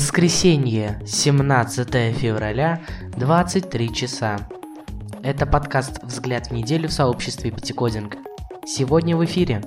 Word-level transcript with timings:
Воскресенье, 0.00 0.98
17 1.06 2.16
февраля, 2.16 2.80
23 3.18 3.92
часа. 3.92 4.38
Это 5.22 5.44
подкаст 5.44 6.02
«Взгляд 6.02 6.46
в 6.46 6.52
неделю» 6.52 6.88
в 6.88 6.92
сообществе 6.92 7.50
Пятикодинг. 7.50 8.16
Сегодня 8.64 9.14
в 9.14 9.22
эфире. 9.26 9.62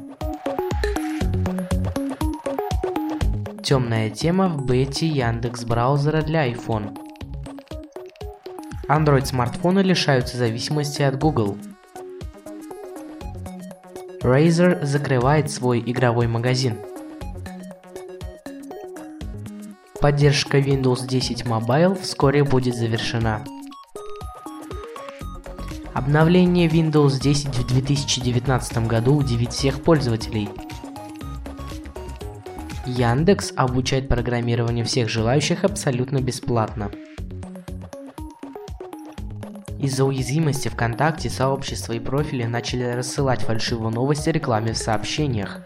Темная 3.61 4.09
тема 4.09 4.49
в 4.49 4.65
бете 4.65 5.05
Яндекс 5.05 5.65
браузера 5.65 6.23
для 6.23 6.49
iPhone. 6.49 6.97
Android 8.89 9.27
смартфоны 9.27 9.81
лишаются 9.81 10.37
зависимости 10.37 11.03
от 11.03 11.19
Google. 11.19 11.59
Razer 14.23 14.83
закрывает 14.83 15.51
свой 15.51 15.79
игровой 15.85 16.25
магазин– 16.25 16.79
Поддержка 20.03 20.57
Windows 20.57 21.07
10 21.07 21.43
Mobile 21.43 21.97
вскоре 21.97 22.43
будет 22.43 22.75
завершена. 22.75 23.41
Обновление 25.93 26.67
Windows 26.67 27.21
10 27.21 27.57
в 27.57 27.67
2019 27.67 28.85
году 28.85 29.15
удивит 29.15 29.53
всех 29.53 29.81
пользователей. 29.81 30.49
Яндекс 32.85 33.53
обучает 33.55 34.09
программированию 34.09 34.85
всех 34.85 35.07
желающих 35.07 35.63
абсолютно 35.63 36.19
бесплатно. 36.19 36.91
Из-за 39.79 40.03
уязвимости 40.03 40.67
ВКонтакте 40.67 41.29
сообщества 41.29 41.93
и 41.93 41.99
профили 42.01 42.43
начали 42.43 42.83
рассылать 42.83 43.43
фальшивую 43.43 43.91
новость 43.91 44.27
о 44.27 44.33
рекламе 44.33 44.73
в 44.73 44.77
сообщениях. 44.77 45.61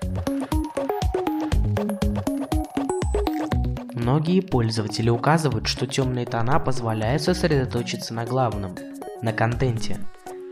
Многие 4.08 4.40
пользователи 4.40 5.10
указывают, 5.10 5.68
что 5.68 5.86
темные 5.86 6.26
тона 6.26 6.62
позволяют 6.62 7.24
сосредоточиться 7.24 8.14
на 8.14 8.24
главном– 8.24 8.74
на 9.22 9.34
контенте. 9.34 10.00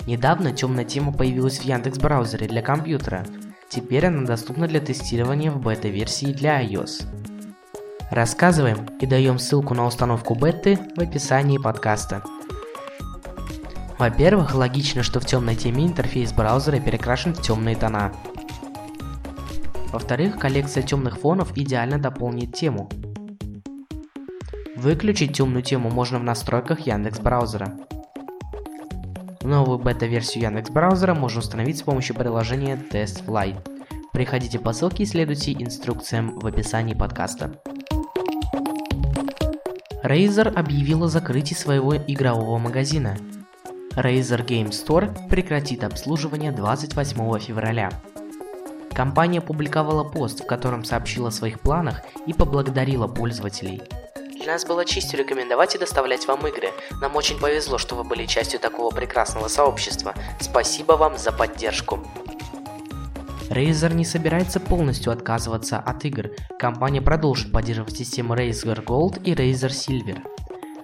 Недавно 0.05 0.51
темная 0.51 0.83
тема 0.83 1.13
появилась 1.13 1.59
в 1.59 1.63
Яндекс 1.63 1.97
браузере 1.97 2.49
для 2.49 2.61
компьютера. 2.61 3.25
Теперь 3.69 4.07
она 4.07 4.25
доступна 4.25 4.67
для 4.67 4.81
тестирования 4.81 5.51
в 5.51 5.61
бета-версии 5.61 6.33
для 6.33 6.61
iOS. 6.65 7.05
Рассказываем 8.11 8.89
и 8.99 9.05
даем 9.05 9.39
ссылку 9.39 9.73
на 9.73 9.85
установку 9.85 10.35
беты 10.35 10.77
в 10.97 10.99
описании 10.99 11.57
подкаста. 11.57 12.23
Во-первых, 13.97 14.53
логично, 14.53 15.01
что 15.01 15.21
в 15.21 15.25
темной 15.25 15.55
теме 15.55 15.85
интерфейс 15.85 16.33
браузера 16.33 16.81
перекрашен 16.81 17.33
в 17.33 17.41
темные 17.41 17.77
тона. 17.77 18.11
Во-вторых, 19.93 20.39
коллекция 20.39 20.83
темных 20.83 21.19
фонов 21.19 21.53
идеально 21.55 21.97
дополнит 21.97 22.53
тему, 22.53 22.89
Выключить 24.85 25.35
темную 25.35 25.63
тему 25.63 25.89
можно 25.89 26.19
в 26.19 26.23
настройках 26.23 26.81
Яндекс 26.81 27.17
браузера. 27.19 27.75
Новую 29.41 29.79
бета-версию 29.79 30.43
Яндекс 30.43 30.69
браузера 30.69 31.15
можно 31.15 31.39
установить 31.39 31.79
с 31.79 31.81
помощью 31.81 32.15
приложения 32.15 32.79
TestFlight. 32.91 33.67
Приходите 34.13 34.59
по 34.59 34.73
ссылке 34.73 35.01
и 35.01 35.05
следуйте 35.07 35.53
инструкциям 35.53 36.37
в 36.37 36.45
описании 36.45 36.93
подкаста. 36.93 37.59
Razer 40.03 40.53
объявила 40.53 41.07
закрытие 41.07 41.57
своего 41.57 41.95
игрового 41.95 42.59
магазина. 42.59 43.17
Razer 43.95 44.45
Game 44.45 44.69
Store 44.69 45.11
прекратит 45.29 45.83
обслуживание 45.83 46.51
28 46.51 47.39
февраля. 47.39 47.89
Компания 48.93 49.39
опубликовала 49.39 50.03
пост, 50.03 50.43
в 50.43 50.45
котором 50.45 50.83
сообщила 50.83 51.29
о 51.29 51.31
своих 51.31 51.59
планах 51.59 52.03
и 52.27 52.33
поблагодарила 52.33 53.07
пользователей– 53.07 53.81
для 54.45 54.53
нас 54.53 54.63
было 54.63 54.85
честью 54.85 55.17
рекомендовать 55.17 55.73
и 55.73 55.79
доставлять 55.79 56.27
вам 56.27 56.45
игры. 56.45 56.69
Нам 57.01 57.15
очень 57.15 57.39
повезло, 57.39 57.79
что 57.79 57.95
вы 57.95 58.03
были 58.03 58.27
частью 58.27 58.59
такого 58.59 58.93
прекрасного 58.93 59.47
сообщества. 59.47 60.13
Спасибо 60.39 60.93
вам 60.93 61.17
за 61.17 61.31
поддержку. 61.31 61.99
Razer 63.49 63.95
не 63.95 64.05
собирается 64.05 64.59
полностью 64.59 65.11
отказываться 65.11 65.79
от 65.79 66.05
игр. 66.05 66.29
Компания 66.59 67.01
продолжит 67.01 67.51
поддерживать 67.51 67.97
системы 67.97 68.35
Razer 68.35 68.85
Gold 68.85 69.23
и 69.23 69.33
Razer 69.33 69.71
Silver. 69.71 70.21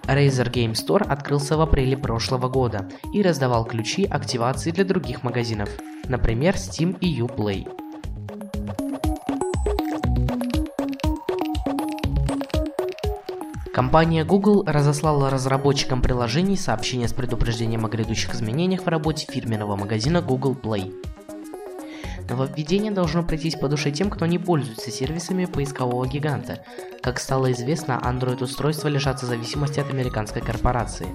Razer 0.08 0.52
Game 0.52 0.74
Store 0.74 1.08
открылся 1.08 1.56
в 1.56 1.62
апреле 1.62 1.98
прошлого 1.98 2.50
года 2.50 2.90
и 3.14 3.22
раздавал 3.22 3.66
ключи 3.66 4.06
активации 4.06 4.72
для 4.72 4.86
других 4.86 5.22
магазинов, 5.22 5.70
например 6.06 6.56
Steam 6.56 6.98
и 7.00 7.22
Uplay. 7.22 7.72
Компания 13.74 14.26
Google 14.26 14.66
разослала 14.68 15.30
разработчикам 15.30 16.02
приложений 16.02 16.58
сообщение 16.58 17.08
с 17.08 17.14
предупреждением 17.14 17.86
о 17.86 17.90
грядущих 17.90 18.36
изменениях 18.36 18.84
в 18.84 18.88
работе 18.90 19.26
фирменного 19.32 19.78
магазина 19.78 20.22
Google 20.22 20.58
Play. 20.62 20.94
Нововведение 22.30 22.92
должно 22.92 23.24
прийтись 23.24 23.56
по 23.56 23.70
душе 23.70 23.92
тем, 23.92 24.10
кто 24.10 24.26
не 24.26 24.40
пользуется 24.40 24.92
сервисами 24.92 25.46
поискового 25.46 26.06
гиганта. 26.06 26.66
Как 27.02 27.18
стало 27.18 27.52
известно, 27.54 28.00
Android-устройства 28.04 28.90
лишатся 28.90 29.26
зависимости 29.26 29.80
от 29.80 29.90
американской 29.90 30.42
корпорации. 30.42 31.08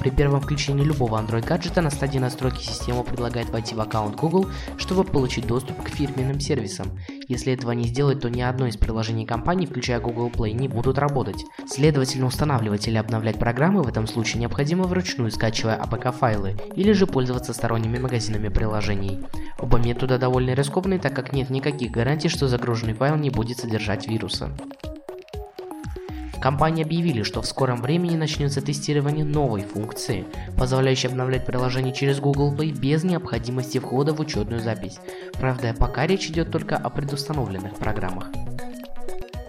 При 0.00 0.10
первом 0.10 0.40
включении 0.40 0.84
любого 0.84 1.16
Android-гаджета 1.20 1.80
на 1.80 1.90
стадии 1.90 2.18
настройки 2.18 2.62
система 2.62 3.04
предлагает 3.04 3.50
войти 3.50 3.76
в 3.76 3.80
аккаунт 3.80 4.16
Google, 4.16 4.48
чтобы 4.78 5.04
получить 5.04 5.46
доступ 5.46 5.80
к 5.82 5.88
фирменным 5.88 6.40
сервисам. 6.40 6.98
Если 7.30 7.52
этого 7.52 7.70
не 7.70 7.84
сделать, 7.84 8.18
то 8.18 8.28
ни 8.28 8.40
одно 8.40 8.66
из 8.66 8.76
приложений 8.76 9.24
компании, 9.24 9.64
включая 9.64 10.00
Google 10.00 10.30
Play, 10.30 10.50
не 10.50 10.66
будут 10.66 10.98
работать. 10.98 11.44
Следовательно, 11.64 12.26
устанавливать 12.26 12.88
или 12.88 12.96
обновлять 12.96 13.38
программы 13.38 13.84
в 13.84 13.88
этом 13.88 14.08
случае 14.08 14.40
необходимо 14.40 14.82
вручную, 14.82 15.30
скачивая 15.30 15.80
APK-файлы, 15.80 16.56
или 16.74 16.90
же 16.90 17.06
пользоваться 17.06 17.52
сторонними 17.52 17.98
магазинами 17.98 18.48
приложений. 18.48 19.20
Оба 19.60 19.78
метода 19.78 20.18
довольно 20.18 20.54
рискованные, 20.54 20.98
так 20.98 21.14
как 21.14 21.32
нет 21.32 21.50
никаких 21.50 21.92
гарантий, 21.92 22.28
что 22.28 22.48
загруженный 22.48 22.94
файл 22.94 23.14
не 23.14 23.30
будет 23.30 23.58
содержать 23.58 24.08
вируса. 24.08 24.50
Компании 26.40 26.84
объявили, 26.84 27.22
что 27.22 27.42
в 27.42 27.46
скором 27.46 27.82
времени 27.82 28.16
начнется 28.16 28.62
тестирование 28.62 29.26
новой 29.26 29.62
функции, 29.62 30.24
позволяющей 30.56 31.08
обновлять 31.08 31.44
приложение 31.44 31.94
через 31.94 32.18
Google 32.18 32.54
Play 32.54 32.70
без 32.70 33.04
необходимости 33.04 33.78
входа 33.78 34.14
в 34.14 34.20
учетную 34.20 34.62
запись. 34.62 35.00
Правда, 35.34 35.74
пока 35.78 36.06
речь 36.06 36.28
идет 36.28 36.50
только 36.50 36.76
о 36.76 36.88
предустановленных 36.88 37.74
программах. 37.74 38.28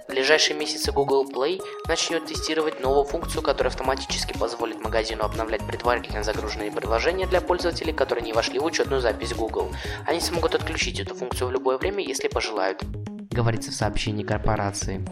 В 0.05 0.13
ближайшие 0.13 0.57
месяцы 0.57 0.91
Google 0.91 1.25
Play 1.31 1.61
начнет 1.87 2.25
тестировать 2.25 2.81
новую 2.81 3.05
функцию, 3.05 3.41
которая 3.41 3.71
автоматически 3.71 4.37
позволит 4.37 4.83
магазину 4.83 5.23
обновлять 5.23 5.65
предварительно 5.65 6.23
загруженные 6.23 6.73
приложения 6.73 7.25
для 7.25 7.39
пользователей, 7.39 7.93
которые 7.93 8.25
не 8.25 8.33
вошли 8.33 8.59
в 8.59 8.65
учетную 8.65 8.99
запись 8.99 9.33
Google. 9.33 9.71
Они 10.05 10.19
смогут 10.19 10.55
отключить 10.55 10.99
эту 10.99 11.15
функцию 11.15 11.47
в 11.47 11.51
любое 11.53 11.77
время, 11.77 12.03
если 12.03 12.27
пожелают, 12.27 12.83
говорится 13.29 13.71
в 13.71 13.75
сообщении 13.75 14.25
корпорации. 14.25 15.05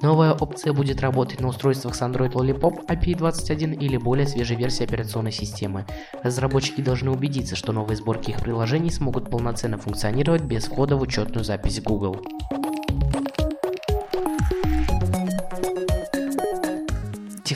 Новая 0.00 0.32
опция 0.32 0.72
будет 0.72 1.00
работать 1.00 1.40
на 1.40 1.48
устройствах 1.48 1.96
с 1.96 2.02
Android 2.02 2.32
Lollipop 2.32 2.86
API 2.86 3.16
21 3.16 3.72
или 3.72 3.96
более 3.96 4.28
свежей 4.28 4.56
версии 4.56 4.84
операционной 4.84 5.32
системы. 5.32 5.86
Разработчики 6.22 6.80
должны 6.80 7.10
убедиться, 7.10 7.56
что 7.56 7.72
новые 7.72 7.96
сборки 7.96 8.30
их 8.30 8.40
приложений 8.40 8.92
смогут 8.92 9.28
полноценно 9.28 9.76
функционировать 9.76 10.42
без 10.42 10.66
входа 10.66 10.96
в 10.96 11.02
учетную 11.02 11.44
запись 11.44 11.82
Google. 11.82 12.22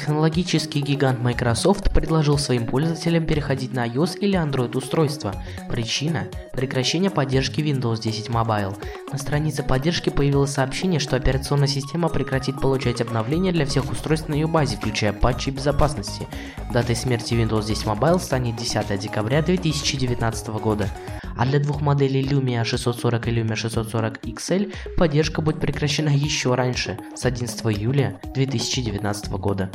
Технологический 0.02 0.80
гигант 0.80 1.20
Microsoft 1.20 1.92
предложил 1.94 2.36
своим 2.36 2.66
пользователям 2.66 3.24
переходить 3.24 3.72
на 3.72 3.86
iOS 3.86 4.18
или 4.18 4.36
Android 4.36 4.76
устройства. 4.76 5.32
Причина– 5.70 6.26
прекращение 6.52 7.08
поддержки 7.08 7.60
Windows 7.60 8.00
10 8.00 8.26
Mobile. 8.28 8.76
На 9.12 9.18
странице 9.18 9.62
поддержки 9.62 10.10
появилось 10.10 10.54
сообщение, 10.54 10.98
что 10.98 11.14
операционная 11.14 11.68
система 11.68 12.08
прекратит 12.08 12.60
получать 12.60 13.00
обновления 13.00 13.52
для 13.52 13.64
всех 13.64 13.92
устройств 13.92 14.28
на 14.28 14.34
ее 14.34 14.48
базе, 14.48 14.76
включая 14.76 15.12
патчи 15.12 15.50
безопасности. 15.50 16.26
Датой 16.72 16.96
смерти 16.96 17.34
Windows 17.34 17.68
10 17.68 17.84
Mobile 17.84 18.18
станет 18.18 18.56
10 18.56 18.98
декабря 18.98 19.40
2019 19.40 20.48
года. 20.48 20.88
А 21.36 21.46
для 21.46 21.58
двух 21.58 21.80
моделей 21.80 22.22
Lumia 22.22 22.64
640 22.64 23.28
и 23.28 23.30
Lumia 23.30 23.56
640 23.56 24.24
XL 24.24 24.72
поддержка 24.96 25.42
будет 25.42 25.60
прекращена 25.60 26.10
еще 26.10 26.54
раньше, 26.54 26.98
с 27.14 27.24
11 27.24 27.60
июля 27.66 28.20
2019 28.34 29.30
года. 29.32 29.70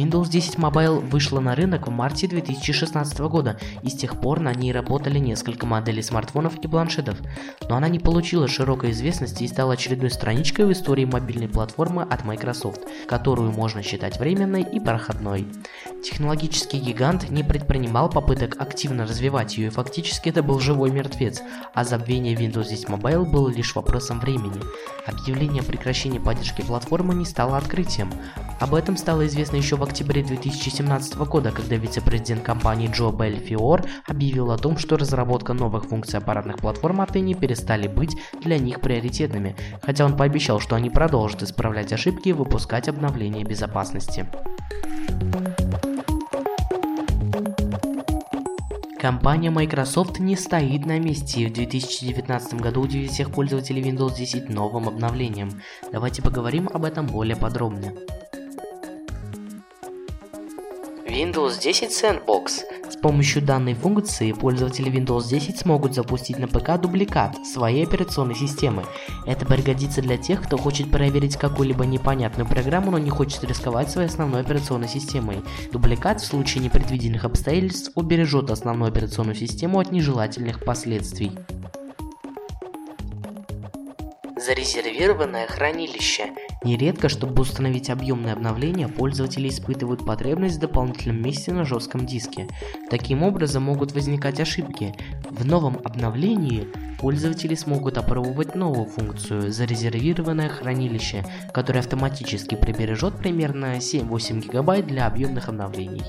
Windows 0.00 0.30
10 0.30 0.54
Mobile 0.54 0.98
вышла 1.10 1.40
на 1.40 1.54
рынок 1.54 1.86
в 1.86 1.90
марте 1.90 2.26
2016 2.26 3.18
года, 3.20 3.58
и 3.82 3.90
с 3.90 3.94
тех 3.94 4.18
пор 4.18 4.40
на 4.40 4.54
ней 4.54 4.72
работали 4.72 5.18
несколько 5.18 5.66
моделей 5.66 6.02
смартфонов 6.02 6.56
и 6.56 6.68
планшетов, 6.68 7.18
но 7.68 7.76
она 7.76 7.86
не 7.88 7.98
получила 7.98 8.48
широкой 8.48 8.92
известности 8.92 9.44
и 9.44 9.48
стала 9.48 9.74
очередной 9.74 10.10
страничкой 10.10 10.64
в 10.64 10.72
истории 10.72 11.04
мобильной 11.04 11.48
платформы 11.48 12.02
от 12.02 12.24
Microsoft, 12.24 12.80
которую 13.08 13.52
можно 13.52 13.82
считать 13.82 14.18
временной 14.18 14.62
и 14.62 14.80
проходной. 14.80 15.46
Технологический 16.02 16.78
гигант 16.78 17.28
не 17.28 17.44
предпринимал 17.44 18.08
попыток 18.08 18.56
активно 18.58 19.04
развивать 19.04 19.58
ее, 19.58 19.66
и 19.66 19.70
фактически 19.70 20.30
это 20.30 20.42
был 20.42 20.60
живой 20.60 20.90
мертвец, 20.90 21.42
а 21.74 21.84
забвение 21.84 22.34
Windows 22.34 22.70
10 22.70 22.86
Mobile 22.86 23.30
было 23.30 23.50
лишь 23.50 23.74
вопросом 23.74 24.18
времени. 24.18 24.62
Объявление 25.06 25.60
о 25.60 25.66
прекращении 25.66 26.18
поддержки 26.18 26.62
платформы 26.62 27.14
не 27.14 27.26
стало 27.26 27.58
открытием. 27.58 28.10
Об 28.60 28.74
этом 28.74 28.96
стало 28.96 29.26
известно 29.26 29.56
еще 29.56 29.76
в 29.76 29.89
октябре 29.90 30.22
2017 30.22 31.16
года, 31.16 31.50
когда 31.50 31.74
вице-президент 31.74 32.44
компании 32.44 32.88
Джо 32.88 33.10
Бельфиор 33.10 33.84
объявил 34.06 34.52
о 34.52 34.56
том, 34.56 34.78
что 34.78 34.96
разработка 34.96 35.52
новых 35.52 35.86
функций 35.86 36.20
аппаратных 36.20 36.58
платформ 36.58 37.00
отныне 37.00 37.34
перестали 37.34 37.88
быть 37.88 38.16
для 38.40 38.58
них 38.58 38.80
приоритетными, 38.80 39.56
хотя 39.82 40.04
он 40.04 40.16
пообещал, 40.16 40.60
что 40.60 40.76
они 40.76 40.90
продолжат 40.90 41.42
исправлять 41.42 41.92
ошибки 41.92 42.28
и 42.28 42.32
выпускать 42.32 42.88
обновления 42.88 43.42
безопасности. 43.42 44.28
Компания 49.00 49.50
Microsoft 49.50 50.20
не 50.20 50.36
стоит 50.36 50.86
на 50.86 51.00
месте 51.00 51.40
и 51.40 51.46
в 51.46 51.52
2019 51.52 52.60
году 52.60 52.82
удивит 52.82 53.10
всех 53.10 53.32
пользователей 53.32 53.82
Windows 53.82 54.14
10 54.16 54.50
новым 54.50 54.86
обновлением. 54.86 55.60
Давайте 55.90 56.22
поговорим 56.22 56.68
об 56.72 56.84
этом 56.84 57.06
более 57.06 57.34
подробно. 57.34 57.92
Windows 61.10 61.60
10 61.60 61.90
Sandbox. 61.90 62.62
С 62.88 62.94
помощью 62.94 63.42
данной 63.42 63.74
функции 63.74 64.30
пользователи 64.30 64.92
Windows 64.92 65.28
10 65.28 65.58
смогут 65.58 65.92
запустить 65.92 66.38
на 66.38 66.46
ПК 66.46 66.80
дубликат 66.80 67.36
своей 67.44 67.84
операционной 67.84 68.36
системы. 68.36 68.84
Это 69.26 69.44
пригодится 69.44 70.02
для 70.02 70.16
тех, 70.16 70.40
кто 70.40 70.56
хочет 70.56 70.88
проверить 70.92 71.36
какую-либо 71.36 71.84
непонятную 71.84 72.48
программу, 72.48 72.92
но 72.92 72.98
не 72.98 73.10
хочет 73.10 73.42
рисковать 73.42 73.90
своей 73.90 74.06
основной 74.06 74.42
операционной 74.42 74.88
системой. 74.88 75.42
Дубликат 75.72 76.20
в 76.20 76.26
случае 76.26 76.62
непредвиденных 76.62 77.24
обстоятельств 77.24 77.90
убережет 77.96 78.48
основную 78.48 78.92
операционную 78.92 79.34
систему 79.34 79.80
от 79.80 79.90
нежелательных 79.90 80.64
последствий. 80.64 81.32
Зарезервированное 84.50 85.46
хранилище. 85.46 86.32
Нередко, 86.64 87.08
чтобы 87.08 87.42
установить 87.42 87.88
объемное 87.88 88.32
обновление, 88.32 88.88
пользователи 88.88 89.48
испытывают 89.48 90.04
потребность 90.04 90.56
в 90.56 90.60
дополнительном 90.60 91.22
месте 91.22 91.52
на 91.52 91.64
жестком 91.64 92.04
диске. 92.04 92.48
Таким 92.90 93.22
образом 93.22 93.62
могут 93.62 93.92
возникать 93.92 94.40
ошибки. 94.40 94.92
В 95.30 95.46
новом 95.46 95.76
обновлении 95.84 96.66
пользователи 96.98 97.54
смогут 97.54 97.96
опробовать 97.96 98.56
новую 98.56 98.86
функцию 98.86 99.52
«Зарезервированное 99.52 100.48
хранилище», 100.48 101.24
которое 101.54 101.78
автоматически 101.78 102.56
прибережет 102.56 103.18
примерно 103.18 103.76
7-8 103.76 104.40
гигабайт 104.40 104.84
для 104.84 105.06
объемных 105.06 105.48
обновлений. 105.48 106.02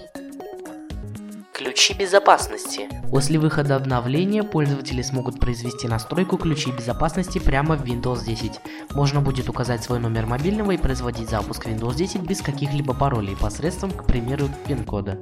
Ключи 1.63 1.93
безопасности. 1.93 2.89
После 3.11 3.37
выхода 3.37 3.75
обновления 3.75 4.41
пользователи 4.41 5.03
смогут 5.03 5.39
произвести 5.39 5.87
настройку 5.87 6.37
ключей 6.37 6.73
безопасности 6.73 7.37
прямо 7.37 7.75
в 7.75 7.83
Windows 7.83 8.25
10. 8.25 8.53
Можно 8.95 9.21
будет 9.21 9.47
указать 9.47 9.83
свой 9.83 9.99
номер 9.99 10.25
мобильного 10.25 10.71
и 10.71 10.77
производить 10.77 11.29
запуск 11.29 11.67
Windows 11.67 11.95
10 11.95 12.21
без 12.21 12.41
каких-либо 12.41 12.95
паролей 12.95 13.35
посредством, 13.35 13.91
к 13.91 14.07
примеру, 14.07 14.49
пин-кода. 14.67 15.19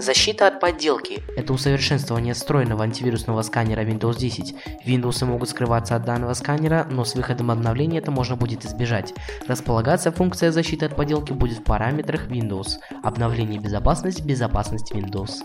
Защита 0.00 0.46
от 0.46 0.60
подделки. 0.60 1.22
Это 1.36 1.52
усовершенствование 1.52 2.32
встроенного 2.32 2.84
антивирусного 2.84 3.42
сканера 3.42 3.82
Windows 3.82 4.16
10. 4.16 4.54
Windows 4.86 5.22
могут 5.26 5.50
скрываться 5.50 5.94
от 5.94 6.06
данного 6.06 6.32
сканера, 6.32 6.86
но 6.90 7.04
с 7.04 7.14
выходом 7.14 7.50
обновления 7.50 7.98
это 7.98 8.10
можно 8.10 8.34
будет 8.34 8.64
избежать. 8.64 9.12
Располагаться 9.46 10.10
функция 10.10 10.52
защиты 10.52 10.86
от 10.86 10.96
подделки 10.96 11.32
будет 11.32 11.58
в 11.58 11.64
параметрах 11.64 12.28
Windows. 12.28 12.78
Обновление 13.02 13.60
безопасность, 13.60 14.24
безопасность 14.24 14.90
Windows. 14.92 15.42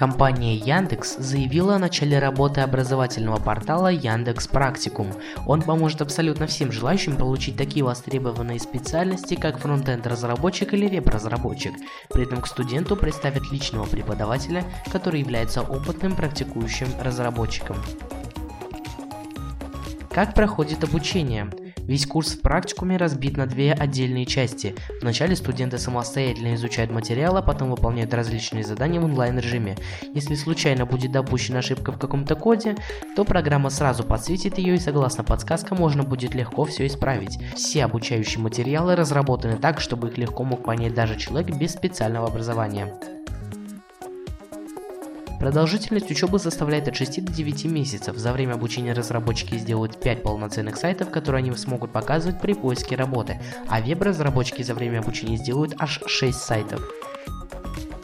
Компания 0.00 0.54
Яндекс 0.54 1.18
заявила 1.18 1.74
о 1.74 1.78
начале 1.78 2.18
работы 2.18 2.62
образовательного 2.62 3.38
портала 3.38 3.88
Яндекс 3.88 4.48
Практикум. 4.48 5.12
Он 5.46 5.60
поможет 5.60 6.00
абсолютно 6.00 6.46
всем 6.46 6.72
желающим 6.72 7.18
получить 7.18 7.58
такие 7.58 7.84
востребованные 7.84 8.58
специальности, 8.60 9.34
как 9.34 9.58
фронтенд 9.58 10.06
разработчик 10.06 10.72
или 10.72 10.88
веб-разработчик. 10.88 11.74
При 12.08 12.22
этом 12.22 12.40
к 12.40 12.46
студенту 12.46 12.96
представят 12.96 13.52
личного 13.52 13.84
преподавателя, 13.84 14.64
который 14.90 15.20
является 15.20 15.60
опытным 15.60 16.16
практикующим 16.16 16.88
разработчиком. 17.02 17.76
Как 20.10 20.32
проходит 20.32 20.82
обучение? 20.82 21.50
Весь 21.90 22.06
курс 22.06 22.34
в 22.34 22.40
практикуме 22.40 22.96
разбит 22.96 23.36
на 23.36 23.46
две 23.46 23.72
отдельные 23.72 24.24
части. 24.24 24.76
Вначале 25.02 25.34
студенты 25.34 25.76
самостоятельно 25.76 26.54
изучают 26.54 26.92
материал, 26.92 27.36
а 27.36 27.42
потом 27.42 27.68
выполняют 27.68 28.14
различные 28.14 28.62
задания 28.62 29.00
в 29.00 29.04
онлайн-режиме. 29.06 29.76
Если 30.14 30.36
случайно 30.36 30.86
будет 30.86 31.10
допущена 31.10 31.58
ошибка 31.58 31.90
в 31.90 31.98
каком-то 31.98 32.36
коде, 32.36 32.76
то 33.16 33.24
программа 33.24 33.70
сразу 33.70 34.04
подсветит 34.04 34.58
ее 34.58 34.76
и 34.76 34.78
согласно 34.78 35.24
подсказкам 35.24 35.78
можно 35.78 36.04
будет 36.04 36.32
легко 36.32 36.64
все 36.64 36.86
исправить. 36.86 37.40
Все 37.56 37.86
обучающие 37.86 38.38
материалы 38.38 38.94
разработаны 38.94 39.56
так, 39.56 39.80
чтобы 39.80 40.10
их 40.10 40.16
легко 40.16 40.44
мог 40.44 40.62
понять 40.62 40.94
даже 40.94 41.18
человек 41.18 41.56
без 41.56 41.72
специального 41.72 42.28
образования. 42.28 42.94
Продолжительность 45.40 46.10
учебы 46.10 46.38
составляет 46.38 46.86
от 46.86 46.96
6 46.96 47.24
до 47.24 47.32
9 47.32 47.64
месяцев. 47.64 48.14
За 48.18 48.34
время 48.34 48.52
обучения 48.52 48.92
разработчики 48.92 49.56
сделают 49.56 49.98
5 49.98 50.22
полноценных 50.22 50.76
сайтов, 50.76 51.10
которые 51.10 51.38
они 51.38 51.56
смогут 51.56 51.92
показывать 51.92 52.38
при 52.42 52.52
поиске 52.52 52.94
работы, 52.94 53.40
а 53.66 53.80
веб-разработчики 53.80 54.62
за 54.62 54.74
время 54.74 54.98
обучения 54.98 55.38
сделают 55.38 55.74
аж 55.78 56.02
6 56.04 56.38
сайтов. 56.38 56.86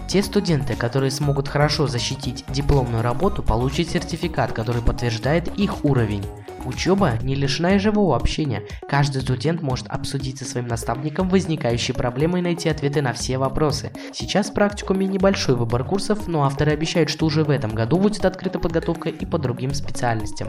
Те 0.09 0.23
студенты, 0.23 0.77
которые 0.77 1.11
смогут 1.11 1.47
хорошо 1.47 1.87
защитить 1.87 2.43
дипломную 2.49 3.03
работу, 3.03 3.43
получат 3.43 3.91
сертификат, 3.91 4.53
который 4.53 4.81
подтверждает 4.81 5.49
их 5.59 5.85
уровень. 5.85 6.25
Учеба 6.67 7.13
не 7.23 7.37
лишена 7.37 7.77
и 7.77 7.79
живого 7.79 8.17
общения. 8.17 8.65
Каждый 8.89 9.23
студент 9.23 9.63
может 9.63 9.87
обсудить 9.87 10.39
со 10.39 10.45
своим 10.45 10.67
наставником 10.67 11.29
возникающие 11.29 11.95
проблемы 11.95 12.41
и 12.41 12.43
найти 12.43 12.69
ответы 12.69 13.03
на 13.03 13.13
все 13.13 13.39
вопросы. 13.39 13.93
Сейчас 14.13 14.51
в 14.51 14.55
практикуме 14.55 15.07
небольшой 15.07 15.55
выбор 15.55 15.85
курсов, 15.85 16.27
но 16.27 16.43
авторы 16.43 16.73
обещают, 16.73 17.09
что 17.09 17.27
уже 17.27 17.45
в 17.45 17.51
этом 17.51 17.73
году 17.73 17.99
будет 17.99 18.25
открыта 18.25 18.59
подготовка 18.59 19.09
и 19.09 19.25
по 19.25 19.39
другим 19.39 19.75
специальностям. 19.75 20.49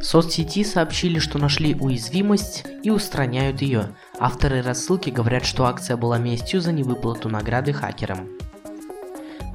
Соцсети 0.00 0.62
сообщили, 0.62 1.18
что 1.18 1.38
нашли 1.38 1.74
уязвимость 1.74 2.64
и 2.84 2.90
устраняют 2.90 3.60
ее. 3.60 3.88
Авторы 4.20 4.62
рассылки 4.62 5.10
говорят, 5.10 5.44
что 5.44 5.64
акция 5.64 5.96
была 5.96 6.18
местью 6.18 6.60
за 6.60 6.70
невыплату 6.70 7.28
награды 7.28 7.72
хакерам. 7.72 8.28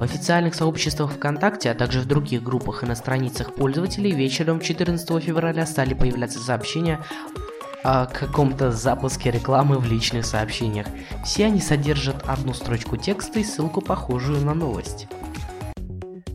В 0.02 0.04
официальных 0.04 0.56
сообществах 0.56 1.12
ВКонтакте, 1.12 1.70
а 1.70 1.74
также 1.74 2.00
в 2.00 2.06
других 2.06 2.42
группах 2.42 2.82
и 2.82 2.86
на 2.86 2.96
страницах 2.96 3.54
пользователей 3.54 4.10
вечером 4.10 4.58
14 4.58 5.22
февраля 5.22 5.64
стали 5.64 5.94
появляться 5.94 6.40
сообщения 6.40 6.98
о 7.84 8.06
каком-то 8.06 8.72
запуске 8.72 9.30
рекламы 9.30 9.78
в 9.78 9.86
личных 9.86 10.26
сообщениях. 10.26 10.88
Все 11.24 11.46
они 11.46 11.60
содержат 11.60 12.16
одну 12.26 12.52
строчку 12.52 12.96
текста 12.96 13.38
и 13.38 13.44
ссылку, 13.44 13.80
похожую 13.80 14.44
на 14.44 14.54
новость. 14.54 15.06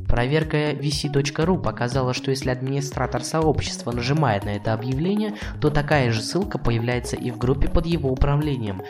Проверка 0.07 0.71
vc.ru 0.71 1.61
показала, 1.61 2.13
что 2.13 2.31
если 2.31 2.51
администратор 2.51 3.21
сообщества 3.21 3.91
нажимает 3.91 4.45
на 4.45 4.55
это 4.55 4.71
объявление, 4.71 5.33
то 5.59 5.69
такая 5.69 6.13
же 6.13 6.21
ссылка 6.21 6.57
появляется 6.57 7.17
и 7.17 7.31
в 7.31 7.37
группе 7.37 7.67
под 7.67 7.85
его 7.85 8.09
управлением. 8.09 8.81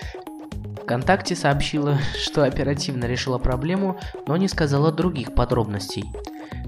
ВКонтакте 0.88 1.36
сообщила, 1.36 2.00
что 2.18 2.46
оперативно 2.46 3.04
решила 3.04 3.38
проблему, 3.40 4.00
но 4.26 4.38
не 4.38 4.48
сказала 4.48 4.90
других 4.90 5.36
подробностей. 5.36 6.06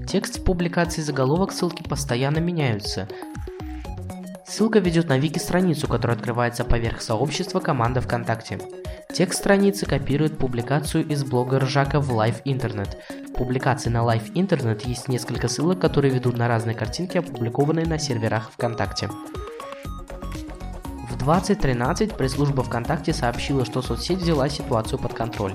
Текст 0.06 0.44
публикации 0.44 1.00
заголовок 1.00 1.52
ссылки 1.52 1.82
постоянно 1.82 2.36
меняются. 2.36 3.08
Ссылка 4.46 4.78
ведет 4.78 5.08
на 5.08 5.16
вики-страницу, 5.16 5.88
которая 5.88 6.18
открывается 6.18 6.64
поверх 6.66 7.00
сообщества 7.00 7.60
команды 7.60 8.02
ВКонтакте. 8.02 8.58
Текст 9.10 9.38
страницы 9.38 9.86
копирует 9.86 10.36
публикацию 10.36 11.08
из 11.08 11.24
блога 11.24 11.58
Ржака 11.58 11.98
в 11.98 12.10
Live 12.10 12.42
Internet. 12.44 12.98
В 13.26 13.32
публикации 13.32 13.88
на 13.88 14.00
Live 14.04 14.34
Internet 14.34 14.86
есть 14.86 15.08
несколько 15.08 15.48
ссылок, 15.48 15.80
которые 15.80 16.12
ведут 16.12 16.36
на 16.36 16.46
разные 16.46 16.76
картинки, 16.76 17.16
опубликованные 17.16 17.86
на 17.86 17.98
серверах 17.98 18.50
ВКонтакте. 18.52 19.08
2013 21.20 22.16
пресс-служба 22.16 22.62
ВКонтакте 22.62 23.12
сообщила, 23.12 23.64
что 23.64 23.82
соцсеть 23.82 24.18
взяла 24.18 24.48
ситуацию 24.48 24.98
под 24.98 25.12
контроль. 25.12 25.54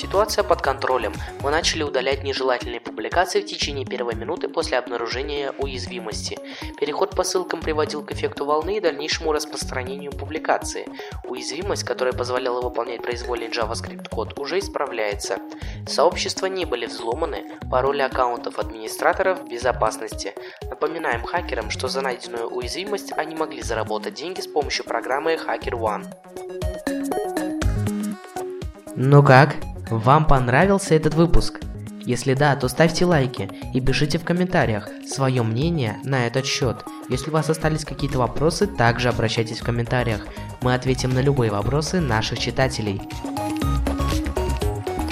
Ситуация 0.00 0.44
под 0.44 0.62
контролем. 0.62 1.12
Мы 1.42 1.50
начали 1.50 1.82
удалять 1.82 2.24
нежелательные 2.24 2.80
публикации 2.80 3.42
в 3.42 3.44
течение 3.44 3.84
первой 3.84 4.14
минуты 4.14 4.48
после 4.48 4.78
обнаружения 4.78 5.52
уязвимости. 5.58 6.38
Переход 6.80 7.10
по 7.10 7.22
ссылкам 7.22 7.60
приводил 7.60 8.02
к 8.02 8.10
эффекту 8.10 8.46
волны 8.46 8.78
и 8.78 8.80
дальнейшему 8.80 9.30
распространению 9.30 10.12
публикации. 10.12 10.88
Уязвимость, 11.24 11.84
которая 11.84 12.14
позволяла 12.14 12.62
выполнять 12.62 13.02
произвольный 13.02 13.48
JavaScript 13.48 14.08
код, 14.08 14.38
уже 14.38 14.60
исправляется. 14.60 15.36
Сообщества 15.86 16.46
не 16.46 16.64
были 16.64 16.86
взломаны, 16.86 17.58
пароли 17.70 18.00
аккаунтов 18.00 18.58
администраторов 18.58 19.42
в 19.42 19.48
безопасности. 19.50 20.32
Напоминаем 20.62 21.24
хакерам, 21.24 21.68
что 21.68 21.88
за 21.88 22.00
найденную 22.00 22.48
уязвимость 22.48 23.12
они 23.18 23.34
могли 23.34 23.60
заработать 23.60 24.14
деньги 24.14 24.40
с 24.40 24.46
помощью 24.46 24.86
программы 24.86 25.34
HackerOne. 25.34 26.06
Ну 28.96 29.22
как? 29.22 29.56
Вам 29.90 30.24
понравился 30.24 30.94
этот 30.94 31.14
выпуск? 31.14 31.60
Если 32.06 32.34
да, 32.34 32.54
то 32.54 32.68
ставьте 32.68 33.04
лайки 33.04 33.50
и 33.74 33.80
пишите 33.80 34.18
в 34.18 34.24
комментариях 34.24 34.88
свое 35.04 35.42
мнение 35.42 35.98
на 36.04 36.28
этот 36.28 36.46
счет. 36.46 36.84
Если 37.08 37.28
у 37.28 37.32
вас 37.32 37.50
остались 37.50 37.84
какие-то 37.84 38.18
вопросы, 38.18 38.68
также 38.68 39.08
обращайтесь 39.08 39.58
в 39.58 39.64
комментариях. 39.64 40.26
Мы 40.62 40.74
ответим 40.74 41.10
на 41.10 41.20
любые 41.20 41.50
вопросы 41.50 42.00
наших 42.00 42.38
читателей. 42.38 43.02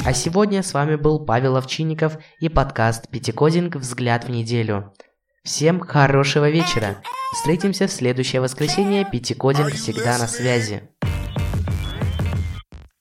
А 0.07 0.13
сегодня 0.13 0.63
с 0.63 0.73
вами 0.73 0.95
был 0.95 1.25
Павел 1.25 1.57
Овчинников 1.57 2.17
и 2.39 2.49
подкаст 2.49 3.09
Пятикодинг 3.11 3.75
«Взгляд 3.77 4.27
в 4.27 4.31
неделю». 4.31 4.95
Всем 5.43 5.81
хорошего 5.81 6.49
вечера! 6.49 7.03
Встретимся 7.33 7.89
в 7.89 7.91
следующее 7.91 8.41
воскресенье. 8.41 9.05
Пятикодинг 9.05 9.73
всегда 9.73 10.19
на 10.19 10.29
связи. 10.29 10.89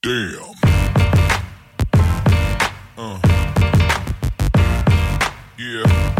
Damn. 0.04 0.67
Uh. 3.00 3.16
Yeah. 5.56 6.17